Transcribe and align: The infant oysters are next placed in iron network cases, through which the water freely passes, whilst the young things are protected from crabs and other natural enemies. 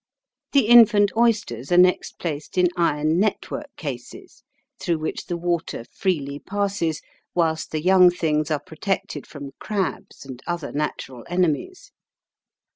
The 0.53 0.65
infant 0.65 1.11
oysters 1.15 1.71
are 1.71 1.77
next 1.77 2.17
placed 2.17 2.57
in 2.57 2.69
iron 2.75 3.19
network 3.19 3.75
cases, 3.75 4.43
through 4.79 4.97
which 4.97 5.27
the 5.27 5.37
water 5.37 5.85
freely 5.91 6.39
passes, 6.39 7.01
whilst 7.35 7.69
the 7.69 7.83
young 7.83 8.09
things 8.09 8.49
are 8.49 8.59
protected 8.65 9.27
from 9.27 9.51
crabs 9.59 10.25
and 10.25 10.41
other 10.47 10.71
natural 10.71 11.23
enemies. 11.29 11.91